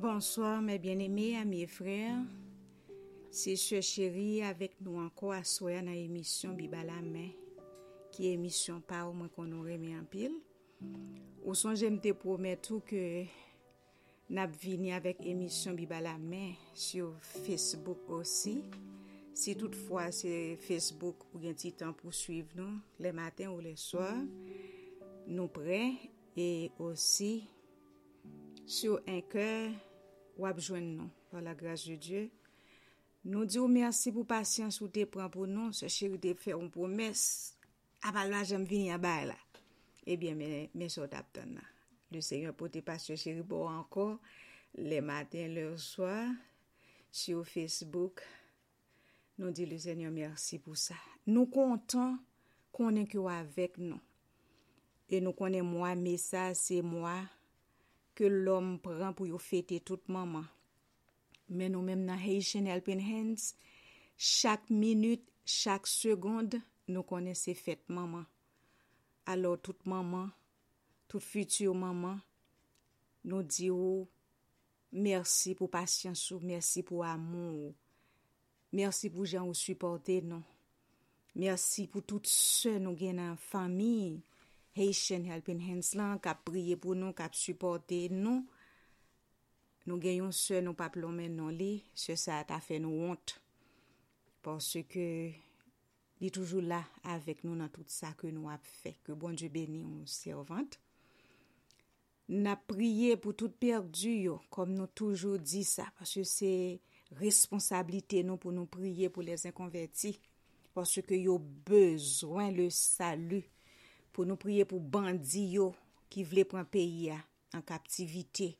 Bonsoir 0.00 0.62
mes 0.62 0.78
bien-aimés, 0.78 1.36
amis 1.36 1.64
et 1.64 1.66
frères. 1.66 2.16
Se 3.30 3.52
se 3.60 3.82
chéri 3.84 4.40
avèk 4.40 4.78
nou 4.80 4.96
anko 4.96 5.28
aswaya 5.36 5.82
nan 5.84 5.98
emisyon 6.00 6.54
Bibala 6.56 6.96
Men, 7.04 7.26
ki 8.14 8.30
emisyon 8.30 8.78
pa 8.88 9.02
ou 9.04 9.12
mwen 9.12 9.28
konon 9.34 9.66
reme 9.68 9.90
anpil. 9.98 10.38
Ou 11.44 11.52
son 11.52 11.76
jem 11.76 11.98
te 12.00 12.14
promet 12.16 12.70
ou 12.72 12.80
ke 12.80 13.26
nap 14.32 14.54
vini 14.62 14.94
avèk 14.96 15.20
emisyon 15.34 15.76
Bibala 15.76 16.16
Men 16.16 16.56
sou 16.72 17.12
Facebook 17.44 18.08
osi. 18.22 18.56
Si 19.36 19.52
toutfwa 19.52 20.08
se 20.16 20.56
Facebook 20.64 21.28
ou 21.34 21.44
gen 21.44 21.60
ti 21.60 21.74
tan 21.76 21.92
pou 22.00 22.08
suiv 22.08 22.56
nou, 22.56 22.80
le 22.96 23.12
matin 23.12 23.52
ou 23.52 23.60
le 23.60 23.76
soir, 23.76 24.16
nou 25.28 25.52
pre, 25.52 25.92
e 26.40 26.72
osi 26.80 27.34
sou 28.64 28.96
anker 29.04 29.89
wap 30.42 30.60
jwen 30.62 30.94
nou, 30.96 31.10
par 31.30 31.44
la 31.44 31.54
grase 31.58 31.90
de 31.90 31.96
Diyo. 32.00 32.28
Nou 33.20 33.44
di 33.44 33.58
ou 33.60 33.68
mersi 33.68 34.08
pou 34.14 34.24
pasyans 34.24 34.78
ou 34.80 34.88
te 34.88 35.04
pran 35.04 35.28
pou 35.32 35.44
nou, 35.44 35.74
se 35.76 35.90
chiri 35.92 36.16
te 36.20 36.32
fe 36.40 36.54
ou 36.56 36.70
promes, 36.72 37.22
apal 38.00 38.32
la 38.32 38.40
jem 38.48 38.64
vini 38.64 38.88
eh 38.88 38.96
a 38.96 39.00
bay 39.00 39.26
la. 39.28 39.36
Ebyen, 40.08 40.38
men, 40.40 40.70
men 40.72 40.92
sot 40.92 41.12
ap 41.18 41.28
ton 41.36 41.52
na. 41.58 41.64
Le 42.10 42.22
Seigneur 42.24 42.56
pou 42.56 42.72
te 42.72 42.80
pasyans 42.84 43.20
chiri 43.20 43.44
pou 43.44 43.68
anko, 43.68 44.14
le 44.80 45.02
matin, 45.04 45.52
le 45.52 45.74
soir, 45.76 46.32
si 47.12 47.34
ou 47.36 47.44
Facebook, 47.44 48.24
nou 49.36 49.52
di 49.52 49.68
le 49.68 49.76
Seigneur 49.78 50.14
mersi 50.14 50.56
pou 50.56 50.78
sa. 50.78 50.96
Nou 51.28 51.50
kontan 51.52 52.16
konen 52.72 53.04
ki 53.04 53.20
ou 53.20 53.28
avek 53.28 53.76
nou. 53.82 54.00
E 55.12 55.20
nou 55.20 55.36
konen 55.36 55.68
mwa, 55.68 55.92
me 55.98 56.16
sa 56.22 56.48
se 56.56 56.80
mwa, 56.86 57.18
ke 58.20 58.28
lom 58.28 58.74
pran 58.84 59.14
pou 59.16 59.24
yo 59.24 59.38
fete 59.40 59.78
tout 59.80 60.04
maman. 60.12 60.44
Men 61.48 61.72
nou 61.72 61.80
menm 61.86 62.04
nan 62.04 62.20
Haitian 62.20 62.68
Helping 62.68 63.00
Hands, 63.00 63.54
chak 64.20 64.68
minute, 64.68 65.24
chak 65.48 65.88
segonde, 65.88 66.60
nou 66.84 67.06
konen 67.08 67.38
se 67.38 67.56
fete 67.56 67.88
maman. 67.88 68.26
Alo 69.24 69.54
tout 69.56 69.88
maman, 69.88 70.28
tout 71.08 71.24
futur 71.24 71.72
maman, 71.72 72.20
nou 73.24 73.40
di 73.40 73.70
ou, 73.72 74.04
mersi 74.92 75.56
pou 75.56 75.70
pasyansou, 75.72 76.42
mersi 76.44 76.84
pou 76.84 77.00
amou, 77.06 77.72
mersi 78.74 79.08
pou 79.08 79.24
jan 79.24 79.48
ou 79.48 79.56
supporte 79.56 80.20
nou, 80.26 80.44
mersi 81.32 81.86
pou 81.88 82.04
tout 82.04 82.28
se 82.28 82.76
nou 82.82 82.98
gen 83.00 83.16
nan 83.22 83.40
fami, 83.48 84.20
Haitian 84.80 85.26
Helping 85.28 85.60
Hands 85.60 85.92
lan, 85.98 86.16
kap 86.24 86.40
priye 86.48 86.78
pou 86.80 86.96
nou, 86.96 87.12
kap 87.12 87.36
supporte 87.36 88.06
nou. 88.14 88.46
Nou 89.84 90.00
genyon 90.00 90.32
se 90.32 90.62
nou 90.64 90.76
pap 90.76 90.96
lomen 90.96 91.36
nan 91.36 91.52
li, 91.56 91.82
se 91.92 92.16
sa 92.16 92.38
ta 92.48 92.62
fe 92.64 92.78
nou 92.80 93.10
ont. 93.10 93.34
Porsè 94.40 94.86
ke 94.88 95.04
li 96.20 96.30
toujou 96.32 96.64
la 96.64 96.80
avek 97.12 97.42
nou 97.44 97.58
nan 97.58 97.68
tout 97.72 97.92
sa 97.92 98.14
ke 98.16 98.32
nou 98.32 98.48
ap 98.52 98.64
fe. 98.64 98.94
Ke 99.04 99.12
bon 99.12 99.36
di 99.36 99.50
beni 99.52 99.82
ou 99.84 100.08
servante. 100.08 100.80
Na 102.30 102.54
priye 102.56 103.18
pou 103.20 103.36
tout 103.36 103.52
perdu 103.60 104.14
yo, 104.14 104.40
kom 104.48 104.72
nou 104.72 104.88
toujou 104.96 105.36
di 105.36 105.60
sa. 105.68 105.90
Porsè 106.00 106.24
se 106.24 106.52
responsabilite 107.20 108.24
nou 108.24 108.40
pou 108.40 108.56
nou 108.56 108.64
priye 108.64 109.12
pou 109.12 109.20
les 109.26 109.44
inkonverti. 109.52 110.16
Porsè 110.72 111.04
ke 111.04 111.20
yo 111.20 111.36
bezwen 111.68 112.56
le 112.56 112.72
salu. 112.72 113.44
pou 114.14 114.26
nou 114.28 114.40
priye 114.40 114.66
pou 114.68 114.82
bandi 114.82 115.46
yo 115.56 115.70
ki 116.10 116.24
vle 116.26 116.44
pran 116.48 116.66
peyi 116.68 117.08
ya 117.10 117.18
an 117.56 117.64
kaptivite, 117.66 118.52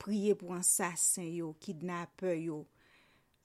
priye 0.00 0.36
pou 0.38 0.54
ansasen 0.56 1.28
yo, 1.32 1.52
kidnape 1.62 2.34
yo, 2.38 2.64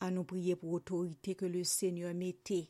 an 0.01 0.17
nou 0.17 0.27
priye 0.27 0.57
pou 0.59 0.77
otorite 0.77 1.35
ke 1.37 1.49
le 1.49 1.63
Seigneur 1.67 2.13
mette 2.17 2.63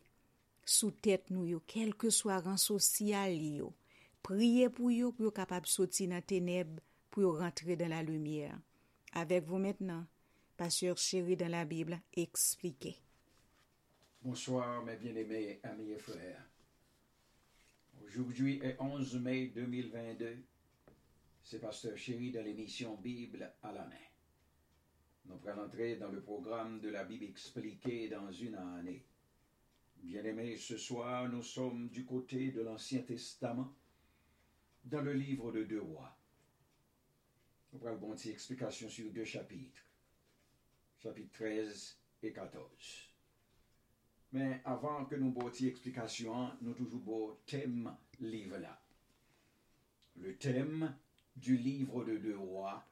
sou 0.66 0.92
tèt 0.92 1.32
nou 1.34 1.48
yo, 1.50 1.62
kelke 1.68 2.12
swa 2.14 2.40
ran 2.44 2.60
sosyal 2.62 3.36
yo, 3.36 3.72
priye 4.26 4.70
pou 4.70 4.92
yo 4.94 5.12
pou 5.16 5.28
yo 5.28 5.36
kapab 5.36 5.68
soti 5.70 6.08
nan 6.12 6.24
teneb 6.28 6.80
pou 7.12 7.26
yo 7.26 7.34
rentre 7.40 7.76
dan 7.80 7.92
la 7.96 8.04
lumiè. 8.06 8.52
Avek 9.20 9.48
vou 9.50 9.60
mètnen, 9.60 10.06
paseur 10.56 10.96
chéri 10.96 11.36
dan 11.36 11.52
la 11.52 11.66
Bible, 11.68 12.00
eksplike. 12.16 12.96
Bonsoir, 14.24 14.80
mè 14.86 14.96
bien-aimè, 15.02 15.60
amè 15.68 15.92
et 15.98 16.00
frère. 16.00 16.51
Aujourd'hui 18.12 18.60
est 18.62 18.76
11 18.78 19.22
mai 19.22 19.48
2022. 19.56 20.44
C'est 21.44 21.60
Pasteur 21.60 21.96
Chéri 21.96 22.30
de 22.30 22.42
l'émission 22.42 22.98
Bible 22.98 23.50
à 23.64 23.72
la 23.72 23.86
main. 23.86 23.96
Nous 25.24 25.48
allons 25.48 25.64
entrer 25.64 25.96
dans 25.96 26.10
le 26.10 26.20
programme 26.22 26.82
de 26.82 26.90
la 26.90 27.06
Bible 27.06 27.24
expliquée 27.24 28.10
dans 28.10 28.30
une 28.30 28.56
année. 28.56 29.06
Bien-aimés, 29.96 30.58
ce 30.58 30.76
soir, 30.76 31.30
nous 31.30 31.42
sommes 31.42 31.88
du 31.88 32.04
côté 32.04 32.52
de 32.52 32.60
l'Ancien 32.60 33.02
Testament, 33.04 33.74
dans 34.84 35.02
le 35.02 35.14
livre 35.14 35.54
de 35.54 35.64
Deux 35.64 35.82
Rois. 35.82 36.14
Nous 37.72 37.88
allons 37.88 38.14
une 38.14 38.30
explication 38.30 38.90
sur 38.90 39.10
deux 39.10 39.24
chapitres, 39.24 39.86
chapitres 40.98 41.32
13 41.32 41.98
et 42.24 42.34
14. 42.34 43.11
Mais 44.34 44.62
avant 44.64 45.06
que 45.06 45.16
nous 45.16 45.32
bottions 45.32 45.68
explication, 45.68 46.52
nous 46.62 46.74
toujours 46.74 47.02
beau 47.02 47.42
thème 47.46 47.96
livre. 48.20 48.58
Le 50.16 50.38
thème 50.38 50.96
du 51.36 51.58
livre 51.58 52.06
de 52.06 52.18
deux 52.18 52.38
rois 52.38 52.86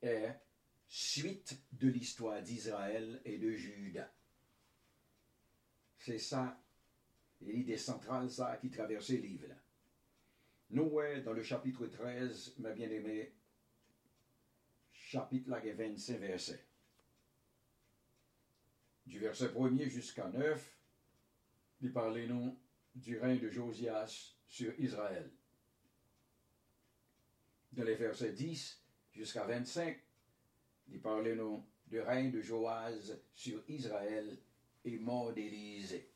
est 0.00 0.34
suite 0.88 1.58
de 1.72 1.88
l'histoire 1.88 2.40
d'Israël 2.42 3.20
et 3.24 3.38
de 3.38 3.50
Juda. 3.50 4.10
C'est 5.98 6.18
ça, 6.18 6.58
l'idée 7.42 7.76
centrale, 7.76 8.30
ça, 8.30 8.56
qui 8.56 8.70
traverse 8.70 9.10
le 9.10 9.18
livre. 9.18 9.54
Nous, 10.70 10.90
dans 11.24 11.32
le 11.32 11.42
chapitre 11.42 11.86
13, 11.86 12.54
ma 12.58 12.70
bien-aimée, 12.72 13.34
chapitre 14.92 15.50
là, 15.50 15.60
25 15.60 16.18
versets 16.18 16.64
du 19.06 19.18
verset 19.18 19.48
1er 19.48 19.88
jusqu'à 19.88 20.28
9, 20.28 20.76
il 21.80 21.92
parle 21.92 22.18
nous 22.24 22.58
du 22.94 23.18
règne 23.18 23.38
de 23.38 23.50
Josias 23.50 24.34
sur 24.46 24.78
Israël. 24.80 25.30
De 27.72 27.82
les 27.82 27.94
versets 27.94 28.32
10 28.32 28.82
jusqu'à 29.12 29.44
25, 29.44 29.98
il 30.88 31.00
parle 31.00 31.32
nous 31.32 31.64
du 31.86 32.00
règne 32.00 32.30
de 32.30 32.40
Joaz 32.40 33.16
sur 33.34 33.62
Israël 33.68 34.38
et 34.84 34.98
mort 34.98 35.32
d'Élysée. 35.32 36.10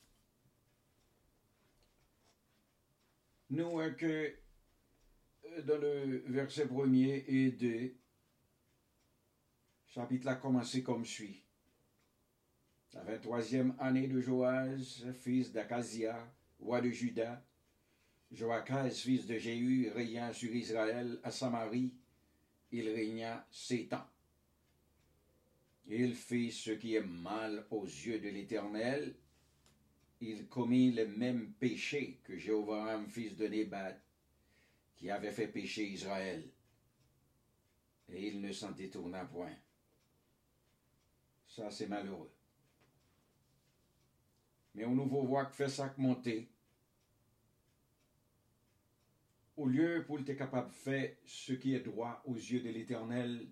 Nous, 3.50 3.78
que 3.96 4.34
euh, 5.44 5.62
dans 5.62 5.78
le 5.78 6.22
verset 6.28 6.66
1er 6.66 7.24
et 7.26 7.50
2, 7.50 7.94
chapitre 9.86 10.28
a 10.28 10.36
commencé 10.36 10.82
comme 10.82 11.04
suit. 11.04 11.42
La 12.92 13.04
23e 13.04 13.74
année 13.78 14.08
de 14.08 14.20
Joaz, 14.20 15.04
fils 15.20 15.52
d'Akazia, 15.52 16.18
roi 16.58 16.80
de 16.80 16.90
Juda, 16.90 17.40
Joachaz, 18.32 19.02
fils 19.02 19.26
de 19.26 19.38
Jéhu, 19.38 19.90
régna 19.90 20.32
sur 20.32 20.52
Israël 20.52 21.20
à 21.22 21.30
Samarie. 21.30 21.94
Il 22.72 22.88
régna 22.88 23.46
sept 23.52 23.92
ans. 23.92 24.08
Il 25.86 26.16
fit 26.16 26.50
ce 26.50 26.72
qui 26.72 26.96
est 26.96 27.06
mal 27.06 27.64
aux 27.70 27.84
yeux 27.84 28.18
de 28.18 28.28
l'Éternel. 28.28 29.14
Il 30.20 30.48
commit 30.48 30.90
le 30.90 31.06
même 31.06 31.52
péché 31.52 32.20
que 32.24 32.36
Jéhovah, 32.36 33.00
fils 33.08 33.36
de 33.36 33.46
Nébat, 33.46 33.96
qui 34.96 35.10
avait 35.10 35.32
fait 35.32 35.48
pécher 35.48 35.86
Israël. 35.86 36.42
Et 38.08 38.28
il 38.28 38.40
ne 38.40 38.52
s'en 38.52 38.72
détourna 38.72 39.24
point. 39.26 39.56
Ça, 41.46 41.70
c'est 41.70 41.86
malheureux. 41.86 42.32
Mais 44.74 44.84
on 44.84 44.94
nouveau 44.94 45.24
voit 45.24 45.46
que 45.46 45.54
fait 45.54 45.68
ça 45.68 45.92
monter. 45.98 46.50
Au 49.56 49.66
lieu 49.66 50.04
pour 50.06 50.20
être 50.20 50.36
capable 50.36 50.68
de 50.68 50.74
faire 50.74 51.16
ce 51.26 51.52
qui 51.52 51.74
est 51.74 51.80
droit 51.80 52.22
aux 52.24 52.34
yeux 52.34 52.60
de 52.60 52.70
l'Éternel, 52.70 53.46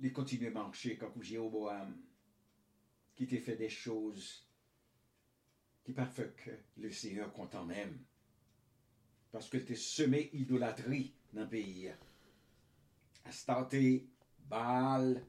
il 0.00 0.12
continue 0.12 0.48
à 0.48 0.50
marcher 0.50 0.96
comme 0.96 1.22
Jéroboam, 1.22 1.96
qui 3.16 3.26
t'a 3.26 3.38
fait 3.38 3.56
des 3.56 3.68
choses 3.68 4.48
qui 5.88 5.94
parfait 5.94 6.34
que 6.36 6.50
le 6.76 6.92
Seigneur 6.92 7.32
content 7.32 7.64
même. 7.64 7.98
Parce 9.32 9.48
que 9.48 9.56
t'es 9.56 9.74
semé 9.74 10.28
idolâtrie 10.34 11.14
dans 11.32 11.40
le 11.40 11.48
pays. 11.48 11.90
À 13.24 13.32
starter 13.32 14.06
Baal, 14.38 15.24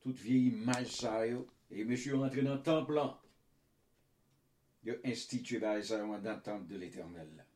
toute 0.00 0.18
vieille 0.18 0.48
image 0.48 0.88
et 1.70 1.84
monsieur 1.84 2.16
rentré 2.16 2.42
dans 2.42 2.54
le 2.54 2.62
temple, 2.62 3.00
il 4.82 4.92
a 4.92 4.94
institué 5.04 5.64
en 5.64 6.18
d'attente 6.18 6.66
de 6.66 6.76
l'éternel. 6.76 7.46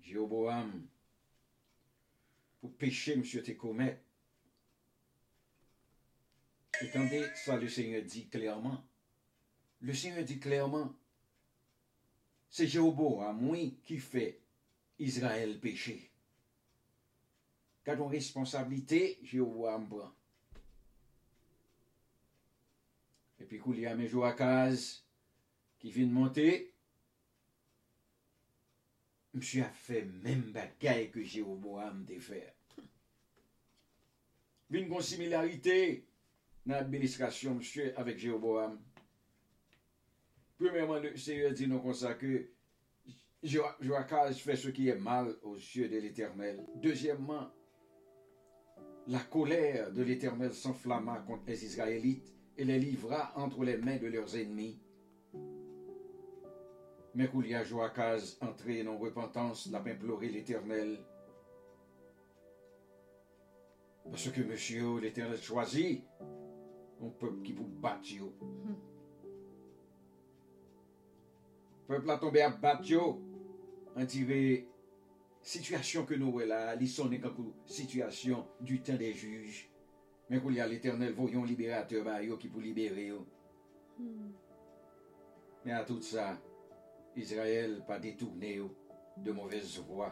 Jéroboam 0.00 0.86
pour 2.60 2.74
péché, 2.76 3.16
monsieur, 3.16 3.42
te 3.42 3.52
commettre. 3.52 4.02
Attendez, 6.80 7.24
ça, 7.44 7.56
le 7.56 7.68
Seigneur 7.68 8.02
dit 8.02 8.28
clairement. 8.28 8.84
Le 9.80 9.92
Seigneur 9.92 10.24
dit 10.24 10.40
clairement, 10.40 10.94
c'est 12.50 12.66
Jéroboam, 12.66 13.48
oui, 13.48 13.80
qui 13.84 13.98
fait 13.98 14.40
Israël 14.98 15.60
péché. 15.60 16.10
Quand 17.84 17.98
on 18.00 18.08
responsabilité, 18.08 19.18
Jéroboam 19.22 19.88
prend. 19.88 20.17
epi 23.42 23.60
kou 23.62 23.76
li 23.76 23.86
a 23.86 23.94
mejou 23.98 24.26
akaz 24.26 24.88
ki 25.78 25.92
vin 25.94 26.10
monte, 26.12 26.48
msye 29.38 29.64
a 29.64 29.70
fe 29.86 30.02
men 30.08 30.48
bagay 30.54 31.06
ke 31.14 31.22
Jeroboam 31.22 32.04
te 32.08 32.18
fer. 32.22 32.52
Vin 34.68 34.88
kon 34.90 35.04
similarite 35.04 35.78
nan 36.66 36.80
administrasyon 36.82 37.60
msye 37.60 37.92
avek 38.00 38.18
Jeroboam. 38.20 38.76
Premèrman, 40.58 41.12
seye 41.16 41.52
di 41.54 41.68
nou 41.70 41.80
konsa 41.84 42.16
ke 42.18 42.48
Joakaz 43.46 44.40
fè 44.42 44.56
se 44.58 44.72
ki 44.74 44.88
e 44.90 44.96
mal 44.98 45.30
aux 45.46 45.54
yeux 45.54 45.86
de 45.88 46.00
l'Eternel. 46.02 46.58
Dezyèmman, 46.82 47.46
la 49.06 49.20
kolère 49.30 49.92
de 49.92 50.02
l'Eternel 50.02 50.52
s'enflama 50.52 51.20
kont 51.28 51.46
les 51.46 51.64
Israélites 51.64 52.34
et 52.58 52.64
les 52.64 52.78
livra 52.80 53.32
entre 53.36 53.64
les 53.64 53.76
mains 53.76 53.96
de 53.96 54.08
leurs 54.08 54.36
ennemis. 54.36 54.78
Mais 57.14 57.28
Koulia 57.28 57.62
Joachaz, 57.64 58.36
entré 58.40 58.86
en 58.86 58.98
repentance, 58.98 59.70
l'a 59.70 59.78
imploré 59.78 60.28
l'Éternel. 60.28 60.98
Parce 64.10 64.28
que, 64.30 64.40
monsieur, 64.42 64.98
l'Éternel 64.98 65.38
choisit 65.40 66.02
un 67.00 67.08
peuple 67.10 67.42
qui 67.42 67.52
vous 67.52 67.66
bat. 67.66 68.00
Le 68.18 68.26
peuple 71.96 72.10
a 72.10 72.18
tombé 72.18 72.42
à 72.42 72.50
battre, 72.50 72.82
en 73.96 74.04
tiré 74.04 74.68
situation 75.42 76.04
que 76.04 76.14
nous 76.14 76.38
là, 76.40 76.74
l'issue 76.74 77.04
n'est 77.04 77.22
situation 77.66 78.46
du 78.60 78.82
temps 78.82 78.96
des 78.96 79.12
juges. 79.12 79.70
Men 80.28 80.42
kou 80.42 80.52
li 80.52 80.60
al 80.60 80.74
eternel 80.76 81.14
voyon 81.16 81.46
liberateur 81.48 82.04
ba 82.04 82.18
yo 82.24 82.36
ki 82.40 82.50
pou 82.52 82.60
libere 82.60 83.06
yo. 83.08 83.22
Mm. 83.96 84.32
Men 85.64 85.78
a 85.78 85.84
tout 85.88 86.04
sa, 86.04 86.34
Israel 87.18 87.80
pa 87.88 87.98
detourne 88.02 88.52
yo 88.60 88.68
de 89.24 89.32
mouvez 89.32 89.78
vwa. 89.88 90.10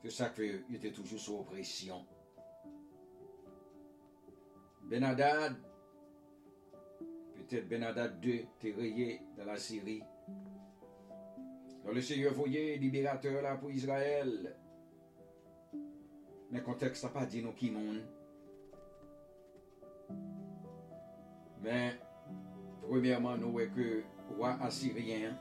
Se 0.00 0.12
sa 0.14 0.30
kwe 0.32 0.52
yo 0.70 0.78
te 0.80 0.94
toujou 0.96 1.20
sou 1.20 1.42
opresyon. 1.42 2.06
Benadad, 4.90 5.58
peut-et 7.34 7.66
Benadad 7.68 8.16
II 8.24 8.46
te 8.62 8.72
reye 8.74 9.20
de 9.36 9.44
la 9.46 9.58
Syrie. 9.58 10.00
Don 11.84 11.92
le 11.92 12.02
seye 12.02 12.30
voye 12.34 12.78
liberateur 12.78 13.42
la 13.42 13.56
pou 13.60 13.70
Israel. 13.70 14.32
Men 16.50 16.64
konteks 16.66 17.04
sa 17.04 17.12
pa 17.14 17.26
di 17.28 17.44
nou 17.44 17.54
ki 17.56 17.70
moun. 17.74 18.00
Mais, 21.62 21.94
premièrement, 22.88 23.36
nous 23.36 23.52
voyons 23.52 23.70
que 23.74 23.80
le 23.80 24.04
roi 24.36 24.56
assyrien 24.62 25.36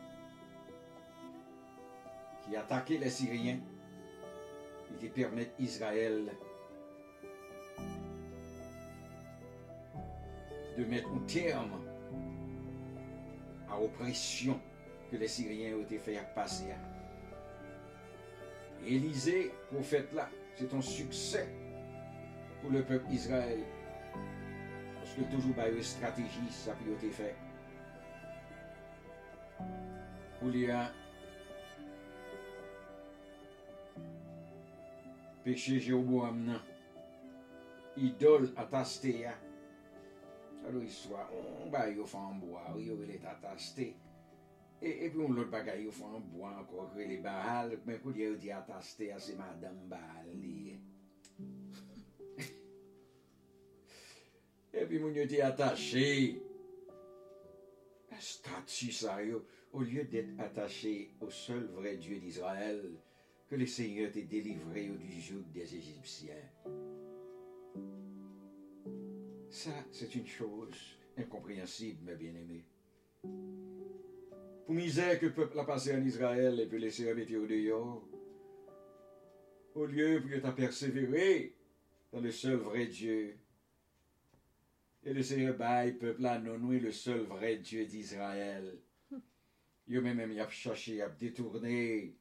qui 2.46 2.56
attaquait 2.56 2.98
les 2.98 3.10
Syriens, 3.10 3.60
il 5.02 5.10
permet 5.12 5.52
Israël 5.60 6.32
de 10.78 10.86
mettre 10.86 11.10
un 11.10 11.26
terme 11.26 11.82
à 13.72 13.80
l'oppression 13.80 14.60
que 15.12 15.18
les 15.18 15.28
Syriens 15.28 15.76
ont 15.78 15.82
été 15.82 15.98
fait 16.00 16.20
passer. 16.36 16.74
Élisée, 18.86 19.52
prophète 19.72 20.12
là, 20.14 20.30
c'est 20.56 20.74
un 20.74 20.82
succès 20.82 21.48
pour 22.62 22.72
le 22.72 22.84
peuple 22.84 23.12
Israël. 23.12 23.60
yo 25.20 25.28
toujou 25.28 25.54
bayo 25.58 25.84
strategi 25.84 26.48
sa 26.56 26.76
ki 26.80 26.90
yo 26.90 26.98
te 27.04 27.12
fe. 27.14 27.30
Ou 30.40 30.50
li 30.54 30.66
a, 30.72 30.86
peche 35.44 35.78
Jeroboam 35.84 36.44
nan, 36.48 36.68
idol 38.00 38.48
ataste 38.56 39.16
ya, 39.26 39.36
alo 40.66 40.84
iswa, 40.88 41.28
on 41.36 41.68
bayo 41.74 42.08
fanboa, 42.08 42.70
ou 42.74 42.84
yo 42.84 42.96
vele 43.00 43.20
tataste, 43.20 43.92
E, 44.80 44.92
e 45.04 45.08
pou 45.12 45.26
yon 45.26 45.34
lot 45.36 45.50
bagay 45.52 45.82
yo 45.84 45.92
fan 45.92 46.22
bo 46.32 46.46
an 46.48 46.62
kor, 46.70 46.86
kre 46.94 47.04
li 47.10 47.18
bahal, 47.24 47.74
men 47.84 47.98
kou 48.00 48.16
li 48.16 48.24
yo 48.24 48.38
di 48.40 48.52
ataste 48.56 49.10
a 49.12 49.18
se 49.20 49.34
madame 49.36 49.90
bahal 49.92 50.30
li. 50.40 50.59
Pi 54.90 55.00
moun 55.00 55.16
yo 55.16 55.26
di 55.30 55.42
atache, 55.46 56.42
statu 58.20 58.92
sa 58.92 59.20
yo, 59.24 59.44
ou 59.72 59.86
liyo 59.86 60.04
det 60.10 60.34
atache 60.42 61.14
ou 61.22 61.32
sol 61.32 61.70
vre 61.78 61.94
Diyo 62.02 62.18
di 62.20 62.34
Israel, 62.34 62.82
ke 63.48 63.58
le 63.58 63.68
Seigneur 63.70 64.12
te 64.12 64.26
delivre 64.28 64.82
yo 64.84 64.98
di 64.98 65.22
joug 65.22 65.46
des 65.54 65.78
Egyptien. 65.78 66.42
Sa, 69.50 69.74
set 69.92 70.16
un 70.16 70.26
chose 70.26 70.98
incomprehensible, 71.18 72.04
me 72.06 72.16
bien 72.16 72.36
eme. 72.36 72.64
pour 74.70 74.76
misère 74.76 75.20
que 75.20 75.26
le 75.26 75.34
peuple 75.34 75.60
a 75.60 75.64
passé 75.64 75.96
en 75.96 76.06
Israël 76.06 76.60
et 76.60 76.68
puis 76.68 76.80
les 76.80 76.92
servir 76.92 77.42
au 77.42 77.48
dehors. 77.48 78.08
Au 79.74 79.86
lieu 79.88 80.22
pour 80.22 80.30
tu 80.30 80.56
persévérer 80.56 81.56
dans 82.14 82.22
le 82.22 82.30
seul 82.30 82.58
vrai 82.58 82.86
Dieu. 82.86 83.36
Et 85.04 85.14
le 85.14 85.24
Seigneur 85.24 85.56
le 85.58 85.98
peuple 85.98 86.26
a 86.26 86.40
non 86.40 86.58
le 86.58 86.92
seul 86.92 87.22
vrai 87.22 87.58
Dieu 87.58 87.86
d'Israël. 87.86 88.80
Yo 89.88 90.02
même 90.02 90.18
même 90.18 90.34
y 90.34 90.40
a 90.40 90.50
cherché 90.50 91.02
à 91.02 91.10
détourner, 91.10 92.16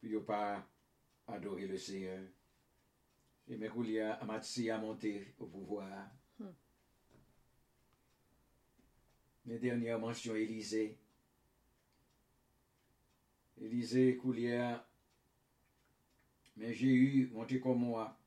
puis 0.00 0.16
a 0.16 0.20
pas 0.20 0.68
adoré 1.26 1.66
le 1.66 1.76
Seigneur. 1.76 2.22
Et 3.48 3.56
Mekoulia 3.56 4.14
Amatsi 4.14 4.70
a 4.70 4.78
monté 4.78 5.34
au 5.38 5.46
pouvoir. 5.46 6.10
Les 9.46 9.58
dernières 9.58 9.98
mentions 9.98 10.36
Élysée. 10.36 10.96
Élisée 13.60 14.16
Coulière, 14.16 14.86
mais 16.56 16.72
j'ai 16.72 16.92
eu 16.92 17.30
monté 17.32 17.58
comme 17.60 17.80
moi. 17.80 18.19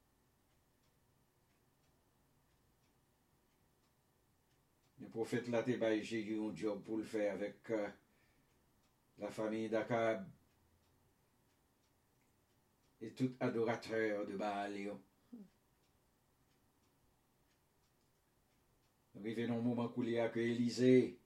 Le 5.13 5.19
prophète 5.19 5.47
là, 5.47 5.63
j'ai 6.01 6.23
eu 6.23 6.41
un 6.41 6.55
job 6.55 6.83
pour 6.83 6.97
le 6.97 7.03
faire 7.03 7.33
avec 7.33 7.69
euh, 7.69 7.87
la 9.19 9.29
famille 9.29 9.69
d'Akab 9.69 10.27
et 12.99 13.13
tout 13.13 13.35
adorateur 13.39 14.25
de 14.25 14.35
Baal. 14.35 14.97
Arrivé 19.15 19.45
dans 19.45 19.57
le 19.57 19.61
moment 19.61 19.93
où 19.95 20.03
il 20.03 20.31
que 20.33 20.39
Élisée, 20.39 21.19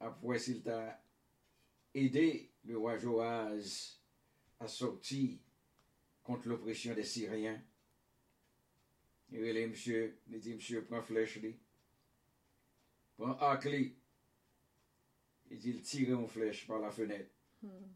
après 0.00 0.38
s'il 0.38 0.62
t'a 0.62 1.02
aider 1.94 2.52
le 2.64 2.76
roi 2.76 2.98
Joaz 2.98 3.98
à 4.60 4.68
sortir 4.68 5.38
contre 6.22 6.48
l'oppression 6.48 6.94
des 6.94 7.02
Syriens. 7.02 7.62
Il 9.30 9.40
dit, 9.40 9.66
monsieur, 9.66 10.20
il 10.28 10.40
dit, 10.40 10.54
monsieur, 10.54 10.84
prends 10.84 11.02
flèche, 11.02 11.36
lui. 11.36 11.58
Prends 13.16 13.36
arc, 13.38 13.66
Il 13.66 15.58
dit, 15.58 15.80
tire 15.82 16.18
une 16.18 16.26
flèche 16.26 16.66
par 16.66 16.78
la 16.78 16.90
fenêtre. 16.90 17.30
Hmm. 17.62 17.92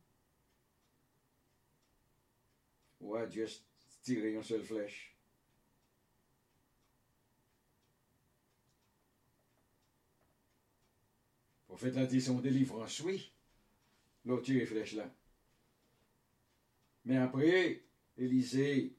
Ouais, 3.01 3.31
juste 3.31 3.67
tirer 4.03 4.33
une 4.33 4.43
seule 4.43 4.63
flèche. 4.63 5.17
Prophète 11.67 11.97
a 11.97 12.07
dit 12.07 12.21
son 12.21 12.41
délivrance, 12.41 13.01
oui 13.01 13.33
l'autre 14.25 14.43
tiré 14.43 14.67
flèche 14.67 14.95
là. 14.95 15.11
Mais 17.05 17.17
après, 17.17 17.85
Élisée 18.17 18.95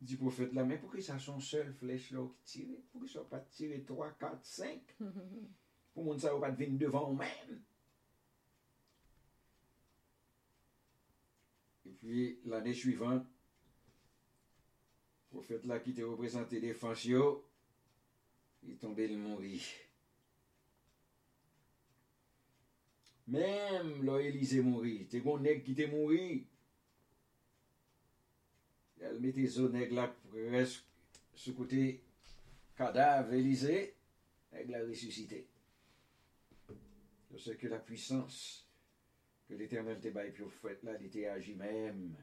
di 0.00 0.16
profet 0.18 0.52
la, 0.54 0.64
men 0.66 0.78
pou 0.78 0.92
ki 0.92 1.02
sa 1.02 1.18
son 1.22 1.40
sel 1.42 1.72
flech 1.80 2.12
la 2.14 2.22
ou 2.22 2.30
ki 2.34 2.44
tire, 2.52 2.76
pou 2.92 3.02
ki 3.02 3.10
sa 3.10 3.24
pa 3.30 3.40
tire 3.54 3.80
3, 3.88 4.12
4, 4.20 4.44
5, 4.46 4.92
pou 5.94 6.06
moun 6.06 6.20
sa 6.22 6.34
ou 6.36 6.42
pa 6.42 6.52
devine 6.54 6.78
devan 6.78 7.08
ou 7.10 7.18
men. 7.18 7.58
E 11.88 11.96
pi 11.98 12.28
l'anè 12.46 12.76
suivant, 12.78 13.26
profet 15.32 15.66
la 15.68 15.80
ki 15.82 15.96
te 15.98 16.06
reprezenté 16.06 16.62
defans 16.62 17.08
yo, 17.10 17.26
yi 18.62 18.78
tombe 18.78 19.06
li 19.06 19.18
mouri. 19.18 19.58
Mem 23.28 23.98
lo 24.06 24.16
Elize 24.22 24.62
mouri, 24.64 25.02
te 25.10 25.20
kon 25.24 25.42
neg 25.44 25.66
ki 25.66 25.74
te 25.76 25.90
mouri, 25.90 26.38
Elle 29.00 29.48
ce 29.48 29.60
nègre 29.60 29.94
là 29.94 30.14
presque 30.30 30.84
ce 31.34 31.50
côté 31.52 32.02
cadavre 32.76 33.32
Élisée, 33.32 33.94
elle 34.52 34.70
l'a 34.70 34.84
ressuscité. 34.84 35.46
Sais 37.36 37.56
que 37.56 37.68
la 37.68 37.78
puissance 37.78 38.66
que 39.48 39.54
l'éternel 39.54 40.00
te 40.00 40.08
bail 40.08 40.32
prophète 40.32 40.82
là, 40.82 40.92
il 40.98 41.06
était 41.06 41.26
agi 41.26 41.54
même 41.54 42.16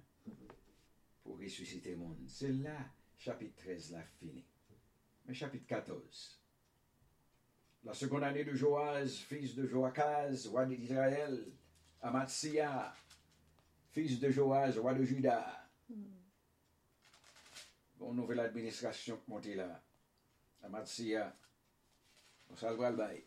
pour 1.23 1.39
ressusciter 1.39 1.91
le 1.91 1.97
monde. 1.97 2.17
C'est 2.27 2.51
là, 2.51 2.77
chapitre 3.17 3.55
13 3.63 3.91
là 3.93 4.03
fini. 4.19 4.43
Mais 5.25 5.33
chapitre 5.33 5.65
14. 5.67 6.41
La 7.85 7.93
seconde 7.93 8.23
année 8.23 8.43
de 8.43 8.53
Joaz, 8.53 9.07
fils 9.27 9.55
de 9.55 9.65
Joachaz, 9.65 10.47
roi 10.47 10.65
d'Israël, 10.65 11.45
Amatsia, 12.01 12.93
fils 13.91 14.19
de 14.19 14.29
Joaz, 14.29 14.77
roi 14.77 14.93
de 14.93 15.03
Juda. 15.03 15.69
kon 18.05 18.13
nouvel 18.13 18.43
administrasyon 18.43 19.17
k 19.23 19.31
monte 19.33 19.55
la. 19.57 19.65
Amat 20.67 20.89
siya, 20.91 21.23
nou 22.45 22.53
bon, 22.53 22.59
salwa 22.59 22.91
l 22.93 22.99
baye. 22.99 23.23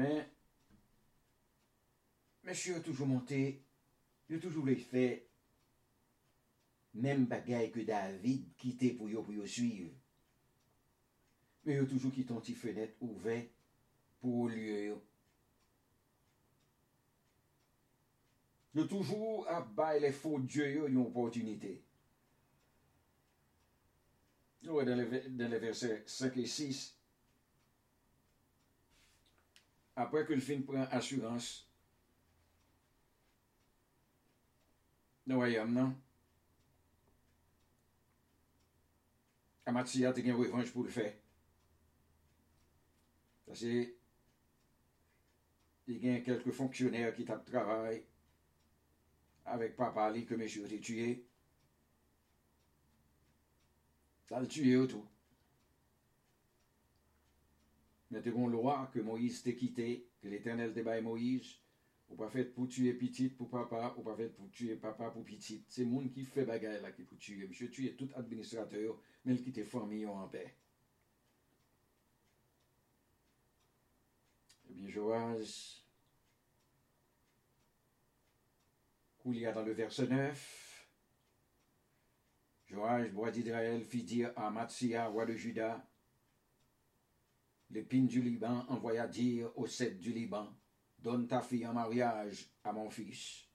Men, 0.00 0.22
mèche 2.48 2.72
yo 2.72 2.80
toujou 2.86 3.10
monte, 3.10 3.42
yo 4.32 4.40
toujou 4.40 4.64
lè 4.64 4.78
fè, 4.80 5.04
mèm 7.04 7.28
bagay 7.28 7.68
ke 7.74 7.84
David 7.84 8.48
kite 8.62 8.94
pou 8.96 9.12
yo 9.12 9.20
pou 9.26 9.36
yo 9.36 9.44
suiv. 9.44 9.92
Men 11.66 11.82
yo 11.82 11.90
toujou 11.92 12.16
ki 12.16 12.24
ton 12.24 12.40
ti 12.40 12.56
fenet 12.56 12.96
ouve 13.04 13.36
pou 14.22 14.46
ou 14.46 14.52
lye 14.54 14.80
yo. 14.86 15.00
A 18.76 18.84
toujours 18.84 19.48
à 19.48 19.98
les 19.98 20.12
faux 20.12 20.38
dieux 20.38 20.88
une 20.88 20.98
opportunité. 20.98 21.82
Dans 24.62 24.80
les, 24.80 25.28
dans 25.30 25.50
les 25.50 25.58
versets 25.58 26.04
5 26.06 26.36
et 26.36 26.46
6, 26.46 26.96
après 29.96 30.24
que 30.24 30.34
le 30.34 30.40
film 30.40 30.64
prend 30.64 30.84
assurance, 30.90 31.68
le 35.26 35.34
royaume, 35.34 35.72
non? 35.72 35.94
Amatia 39.66 40.10
a 40.10 40.18
une 40.18 40.32
revanche 40.32 40.72
pour 40.72 40.84
le 40.84 40.90
faire. 40.90 41.14
Parce 43.46 43.60
que 43.60 43.94
il 45.86 46.06
y 46.06 46.10
a 46.10 46.20
quelques 46.20 46.52
fonctionnaires 46.52 47.14
qui 47.14 47.24
tapent 47.24 47.44
travail 47.44 48.04
avec 49.44 49.76
papa 49.76 50.04
Ali 50.04 50.24
que 50.26 50.34
monsieur 50.34 50.64
a 50.64 50.78
tué. 50.78 51.26
Ça 54.28 54.40
le 54.40 54.46
tué 54.46 54.76
au 54.76 54.86
tout. 54.86 55.04
Mais 58.10 58.20
une 58.20 58.50
loi 58.50 58.90
que 58.92 59.00
Moïse 59.00 59.42
t'a 59.42 59.52
quitté, 59.52 60.08
que 60.20 60.28
l'Éternel 60.28 60.72
te 60.72 60.80
baille 60.80 61.02
Moïse, 61.02 61.60
ou 62.08 62.16
pas 62.16 62.28
fait 62.28 62.44
pour 62.44 62.68
tuer 62.68 62.94
petite 62.94 63.36
pour 63.36 63.48
papa, 63.48 63.94
ou 63.96 64.02
pas 64.02 64.16
fait 64.16 64.28
pour 64.28 64.50
tuer 64.50 64.76
papa 64.76 65.10
pour 65.10 65.24
petite. 65.24 65.64
C'est 65.68 65.84
le 65.84 65.90
monde 65.90 66.10
qui 66.10 66.24
fait 66.24 66.44
bagaille 66.44 66.82
là 66.82 66.90
qui 66.90 67.04
pour 67.04 67.18
tuer. 67.18 67.46
Monsieur 67.46 67.70
tuer 67.70 67.94
tout 67.94 68.08
administrateur, 68.16 69.00
mais 69.24 69.34
il 69.34 69.42
quitte 69.42 69.64
famille 69.64 70.06
en 70.06 70.26
paix. 70.28 70.54
Eh 74.68 74.72
bien, 74.72 74.88
Joaz, 79.20 79.22
Koulia 79.22 79.52
dans 79.52 79.62
le 79.62 79.72
verset 79.72 80.06
9, 80.06 80.88
Joaz, 82.68 83.08
roi 83.14 83.30
d'Israël, 83.30 83.84
fit 83.84 84.02
dire 84.02 84.32
à 84.36 84.50
Matsia, 84.50 85.06
roi 85.08 85.26
de 85.26 85.34
Juda, 85.34 85.86
l'épine 87.70 88.06
du 88.06 88.22
Liban 88.22 88.64
envoya 88.68 89.06
dire 89.06 89.50
au 89.56 89.66
sept 89.66 89.98
du 89.98 90.12
Liban, 90.12 90.48
donne 90.98 91.26
ta 91.26 91.40
fille 91.40 91.66
en 91.66 91.74
mariage 91.74 92.50
à 92.64 92.72
mon 92.72 92.90
fils. 92.90 93.46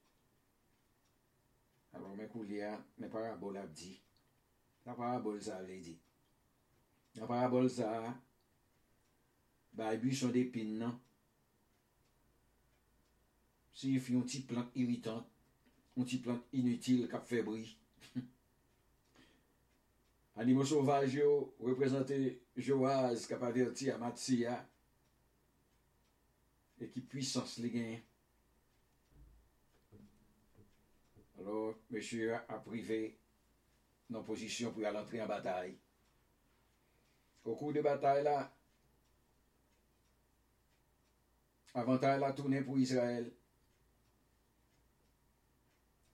Alors, 1.93 2.15
mes 2.15 2.27
Koulia, 2.27 2.83
mes 2.97 3.07
paraboles 3.07 3.57
a 3.57 3.67
dit, 3.67 4.03
la 4.85 4.93
parabole 4.93 5.41
ça 5.41 5.57
avait 5.57 5.79
dit. 5.79 5.99
La 7.15 7.25
parabole 7.25 7.69
ça, 7.69 8.13
bah, 9.73 9.95
buisson 9.95 10.29
d'épines, 10.29 10.77
non? 10.77 10.99
S'il 13.73 13.99
fait 13.99 14.13
une 14.13 14.23
petite 14.23 14.47
plante 14.47 14.71
irritante, 14.75 15.34
Un 15.95 16.07
ti 16.07 16.19
plant 16.19 16.55
inutil 16.57 17.05
kap 17.11 17.27
febri. 17.27 17.63
Animo 20.41 20.65
sauvaj 20.67 21.13
yo 21.15 21.29
reprezentè 21.63 22.19
Joaz 22.59 23.27
kap 23.29 23.43
averti 23.47 23.89
a 23.91 23.97
Matsiya 24.01 24.57
e 26.79 26.89
ki 26.91 27.05
pwisans 27.07 27.57
li 27.63 27.71
gen. 27.71 27.95
Alors, 31.39 31.75
mèche 31.91 32.31
aprive 32.49 32.99
nan 34.09 34.23
posisyon 34.27 34.73
pou 34.75 34.85
al 34.87 34.99
entri 34.99 35.21
an 35.21 35.29
batay. 35.29 35.73
Au 37.45 37.55
kou 37.55 37.73
de 37.75 37.83
batay 37.85 38.23
la, 38.25 38.37
avantay 41.77 42.17
la 42.19 42.31
tournen 42.33 42.65
pou 42.65 42.81
Israel, 42.81 43.27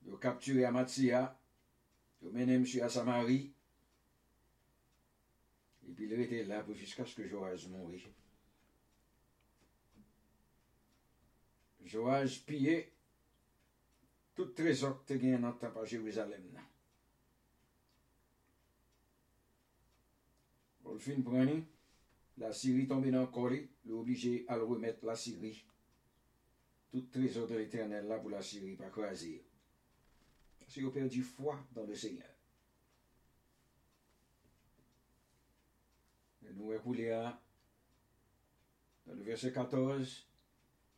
Ils 0.04 0.12
ont 0.12 0.16
capturé 0.16 0.64
Amatsia, 0.64 1.38
ils 2.20 2.28
ont 2.28 2.32
mené 2.32 2.58
monsieur 2.58 2.82
à 2.82 2.88
Samarie, 2.88 3.52
et 5.88 5.92
puis 5.92 6.06
il 6.06 6.20
était 6.20 6.44
là 6.44 6.64
jusqu'à 6.72 7.04
ce 7.04 7.14
que 7.14 7.26
Joaz 7.26 7.68
mourit. 7.68 8.06
Joaz 11.84 12.38
pillé 12.46 12.92
tout 14.34 14.46
trésor 14.46 15.04
que 15.04 15.14
tu 15.14 15.38
dans 15.38 15.80
à 15.80 15.84
Jérusalem. 15.84 16.58
Pour 20.82 20.94
le 20.94 20.98
fin 20.98 21.62
la 22.38 22.52
Syrie 22.52 22.86
tombée 22.86 23.10
dans 23.10 23.20
le 23.22 23.26
colis, 23.26 23.68
il 23.84 23.90
est 23.90 23.94
obligé 23.94 24.44
à 24.48 24.56
le 24.56 24.64
remettre 24.64 25.04
la 25.04 25.14
Syrie. 25.14 25.64
Tout 26.90 27.02
trésor 27.02 27.46
de 27.46 27.56
l'éternel 27.56 28.06
là 28.06 28.18
pour 28.18 28.30
la 28.30 28.42
Syrie, 28.42 28.76
pas 28.76 28.90
croiser. 28.90 29.44
Parce 30.72 30.80
qu'il 30.80 30.88
a 30.88 30.90
perdu 30.90 31.22
foi 31.22 31.62
dans 31.72 31.84
le 31.84 31.94
Seigneur. 31.94 32.30
Et 36.46 36.52
nous 36.54 36.72
écoulé 36.72 37.10
à, 37.10 37.38
dans 39.04 39.12
le 39.12 39.22
verset 39.22 39.52
14, 39.52 40.26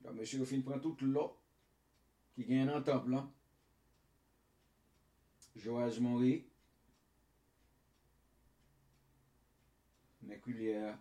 là, 0.04 0.12
monsieur 0.12 0.44
prend 0.62 0.78
toute 0.78 1.02
l'eau 1.02 1.36
qui 2.36 2.44
gagne 2.44 2.66
dans 2.66 2.78
le 2.78 2.84
temple 2.84 3.10
là. 3.10 3.28
Joaz 5.56 5.98
mourit. 5.98 6.46
Mais 10.22 10.38
culière, 10.38 10.96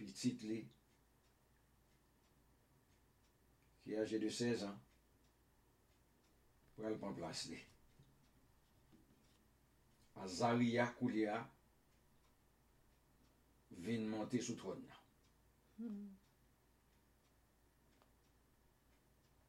li, 0.00 0.70
qui 3.82 3.92
est 3.92 3.98
âgé 3.98 4.18
de 4.18 4.30
16 4.30 4.64
ans, 4.64 4.83
pour 6.76 6.98
prendre 6.98 7.16
place 7.16 7.46
li. 7.46 7.58
Azaria 10.16 10.86
Koulia 10.98 11.48
vient 13.72 14.00
monter 14.00 14.40
sous 14.40 14.54
trône. 14.54 14.86
là. 14.86 15.86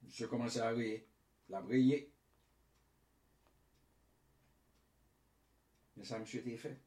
Je 0.07 0.25
commence 0.25 0.57
à 0.57 0.69
rire, 0.69 1.01
la 1.49 1.61
briller. 1.61 2.11
Mais 5.97 6.03
ça 6.03 6.19
me 6.19 6.25
été 6.25 6.57
fait. 6.57 6.79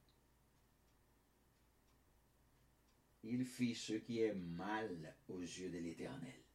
Il 3.24 3.44
fit 3.44 3.74
ce 3.74 3.94
qui 3.94 4.20
est 4.20 4.34
mal 4.34 5.14
aux 5.28 5.40
yeux 5.40 5.70
de 5.70 5.78
l'Éternel. 5.78 6.47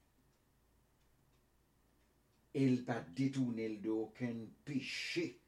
Il 2.55 2.85
pas 2.85 3.01
détourné 3.01 3.77
d'aucun 3.77 4.35
péché 4.63 5.41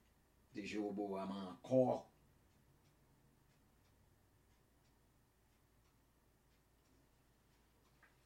de 0.56 0.62
Jéroboam 0.62 1.32
encore. 1.32 2.10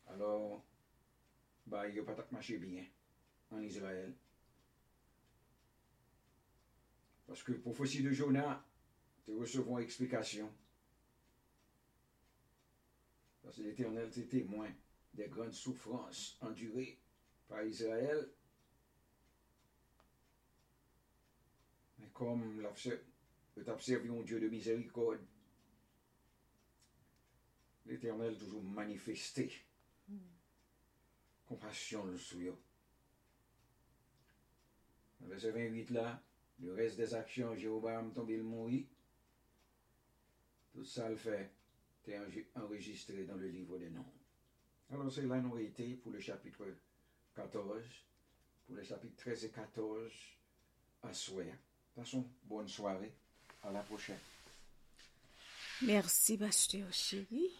Alors, 0.07 0.63
bah, 1.65 1.87
il 1.87 1.95
n'a 1.95 2.03
pas 2.03 2.27
marché 2.31 2.57
bien 2.57 2.85
en 3.51 3.61
Israël. 3.61 4.13
Parce 7.27 7.43
que 7.43 7.51
prophétie 7.53 8.01
de 8.01 8.11
Jonah, 8.11 8.65
tu 9.23 9.33
recevons 9.33 9.77
explication. 9.77 10.51
Parce 13.43 13.57
que 13.57 13.61
l'Éternel 13.61 14.07
était 14.07 14.25
témoin 14.25 14.69
des 15.13 15.27
grandes 15.27 15.53
souffrances 15.53 16.37
endurées 16.41 16.99
par 17.47 17.63
Israël. 17.63 18.29
Mais 21.99 22.07
comme 22.13 22.61
peut 23.55 23.71
observé 23.71 24.09
un 24.09 24.21
Dieu 24.21 24.39
de 24.39 24.47
miséricorde, 24.47 25.19
l'Éternel 27.85 28.37
toujours 28.37 28.63
manifesté 28.63 29.51
compassion 31.45 32.15
sur 32.17 32.39
eux. 32.39 32.57
Dans 35.19 35.27
verset 35.27 35.51
28 35.51 35.89
là, 35.89 36.21
le 36.59 36.73
reste 36.73 36.97
des 36.97 37.13
actions, 37.13 37.55
Jéroboam 37.55 38.13
tombé 38.13 38.37
le 38.37 38.43
mourir. 38.43 38.85
Tout 40.71 40.85
ça 40.85 41.09
le 41.09 41.15
fait, 41.15 41.51
est 42.07 42.47
enregistré 42.55 43.25
dans 43.25 43.35
le 43.35 43.47
livre 43.49 43.77
des 43.77 43.89
noms. 43.89 44.05
Alors 44.89 45.11
c'est 45.11 45.25
là 45.25 45.39
nous 45.39 45.57
été 45.57 45.95
pour 45.95 46.11
le 46.11 46.19
chapitre 46.19 46.65
14, 47.35 47.83
pour 48.65 48.75
le 48.75 48.83
chapitre 48.83 49.15
13 49.17 49.45
et 49.45 49.49
14 49.49 50.11
à 51.03 51.13
souhait. 51.13 51.53
Passons, 51.95 52.25
bonne 52.45 52.67
soirée, 52.67 53.13
à 53.63 53.71
la 53.71 53.81
prochaine. 53.81 54.19
Merci, 55.81 56.37
pasteur 56.37 56.91
chéri. 56.91 57.51